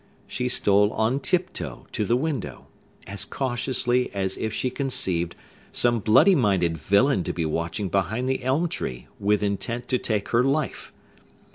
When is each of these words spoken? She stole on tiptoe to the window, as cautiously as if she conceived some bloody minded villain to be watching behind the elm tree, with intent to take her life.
She 0.25 0.49
stole 0.49 0.91
on 0.93 1.19
tiptoe 1.19 1.85
to 1.91 2.05
the 2.05 2.15
window, 2.15 2.65
as 3.05 3.23
cautiously 3.23 4.09
as 4.15 4.35
if 4.35 4.51
she 4.51 4.71
conceived 4.71 5.35
some 5.71 5.99
bloody 5.99 6.33
minded 6.33 6.75
villain 6.75 7.23
to 7.23 7.33
be 7.33 7.45
watching 7.45 7.87
behind 7.87 8.27
the 8.27 8.43
elm 8.43 8.67
tree, 8.67 9.05
with 9.19 9.43
intent 9.43 9.87
to 9.89 9.99
take 9.99 10.29
her 10.29 10.43
life. 10.43 10.91